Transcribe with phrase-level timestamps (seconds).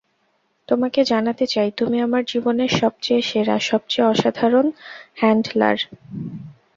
[0.69, 4.67] তোমাকে জানাতে চাই তুমি আমার জীবনের সবচেয়ে সেরা, সবচেয়ে অসাধারণ
[5.15, 5.77] হ্যান্ডলার।